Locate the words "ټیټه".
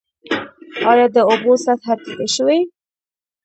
2.03-2.27